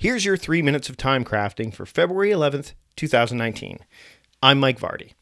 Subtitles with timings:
[0.00, 3.80] Here's your three minutes of time crafting for February 11th, 2019.
[4.42, 5.12] I'm Mike Vardy.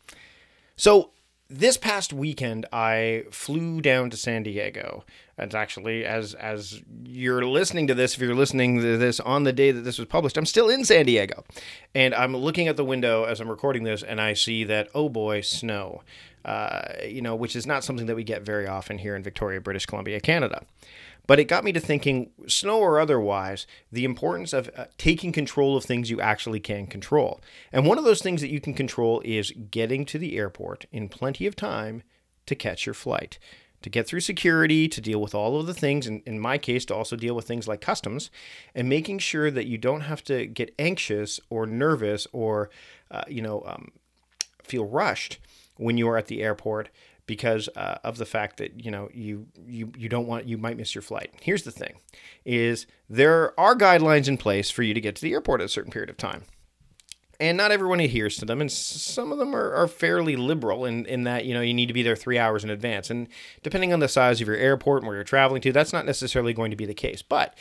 [0.76, 1.10] So,
[1.48, 5.04] this past weekend, I flew down to San Diego.
[5.38, 9.52] It's actually, as as you're listening to this, if you're listening to this on the
[9.52, 11.44] day that this was published, I'm still in San Diego,
[11.94, 15.08] and I'm looking at the window as I'm recording this, and I see that oh
[15.08, 16.02] boy, snow.
[16.44, 19.60] Uh, you know, which is not something that we get very often here in Victoria,
[19.60, 20.64] British Columbia, Canada.
[21.26, 25.76] But it got me to thinking, snow or otherwise, the importance of uh, taking control
[25.76, 27.40] of things you actually can control.
[27.70, 31.10] And one of those things that you can control is getting to the airport in
[31.10, 32.02] plenty of time
[32.46, 33.38] to catch your flight.
[33.82, 36.84] To get through security, to deal with all of the things, and in my case,
[36.86, 38.30] to also deal with things like customs,
[38.74, 42.70] and making sure that you don't have to get anxious or nervous or,
[43.10, 43.92] uh, you know, um,
[44.64, 45.38] feel rushed
[45.76, 46.88] when you are at the airport
[47.28, 50.76] because uh, of the fact that you know you you you don't want you might
[50.76, 51.32] miss your flight.
[51.40, 51.94] Here's the thing:
[52.44, 55.68] is there are guidelines in place for you to get to the airport at a
[55.68, 56.44] certain period of time.
[57.40, 61.06] And not everyone adheres to them, and some of them are, are fairly liberal in,
[61.06, 63.10] in that you know you need to be there three hours in advance.
[63.10, 63.28] And
[63.62, 66.52] depending on the size of your airport and where you're traveling to, that's not necessarily
[66.52, 67.22] going to be the case.
[67.22, 67.56] But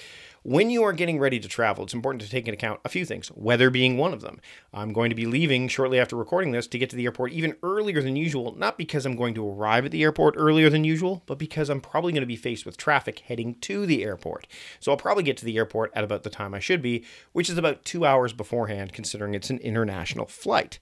[0.48, 3.04] when you are getting ready to travel, it's important to take into account a few
[3.04, 4.40] things, weather being one of them.
[4.74, 7.58] I'm going to be leaving shortly after recording this to get to the airport even
[7.64, 11.22] earlier than usual, not because I'm going to arrive at the airport earlier than usual,
[11.26, 14.48] but because I'm probably going to be faced with traffic heading to the airport.
[14.80, 17.50] So I'll probably get to the airport at about the time I should be, which
[17.50, 20.80] is about two hours beforehand, considering it's an international flight.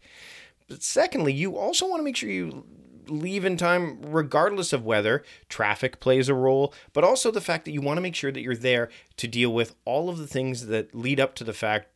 [0.67, 2.67] But secondly, you also want to make sure you
[3.09, 7.71] leave in time regardless of whether traffic plays a role, but also the fact that
[7.71, 10.67] you want to make sure that you're there to deal with all of the things
[10.67, 11.89] that lead up to the fact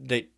[0.00, 0.28] that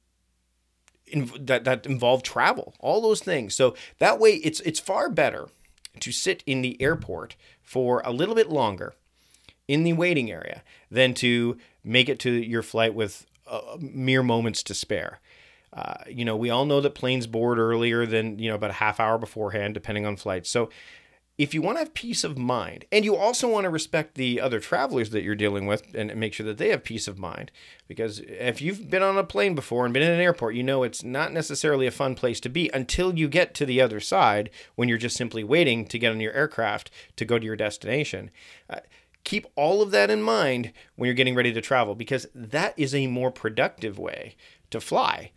[1.38, 3.54] that that involve travel, all those things.
[3.54, 5.48] So that way, it's it's far better
[6.00, 8.94] to sit in the airport for a little bit longer
[9.68, 14.62] in the waiting area than to make it to your flight with uh, mere moments
[14.64, 15.20] to spare.
[15.72, 18.74] Uh, you know, we all know that planes board earlier than, you know, about a
[18.74, 20.50] half hour beforehand, depending on flights.
[20.50, 20.70] So
[21.38, 24.40] if you want to have peace of mind, and you also want to respect the
[24.40, 27.50] other travelers that you're dealing with and make sure that they have peace of mind,
[27.86, 30.82] because if you've been on a plane before and been in an airport, you know
[30.82, 34.48] it's not necessarily a fun place to be until you get to the other side
[34.76, 38.30] when you're just simply waiting to get on your aircraft to go to your destination.
[38.70, 38.80] Uh,
[39.24, 42.94] keep all of that in mind when you're getting ready to travel because that is
[42.94, 44.36] a more productive way
[44.70, 45.32] to fly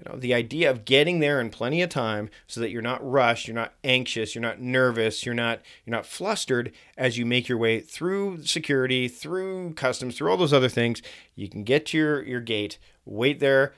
[0.00, 3.06] you know, the idea of getting there in plenty of time so that you're not
[3.08, 7.48] rushed, you're not anxious, you're not nervous, you're not you're not flustered as you make
[7.48, 11.02] your way through security, through customs, through all those other things.
[11.34, 13.74] You can get to your, your gate, wait there,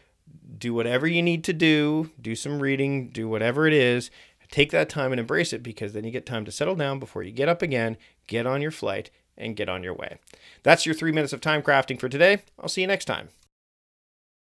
[0.59, 4.11] do whatever you need to do, do some reading, do whatever it is.
[4.50, 7.22] Take that time and embrace it because then you get time to settle down before
[7.22, 7.97] you get up again,
[8.27, 10.19] get on your flight, and get on your way.
[10.62, 12.43] That's your three minutes of time crafting for today.
[12.61, 13.31] I'll see you next time.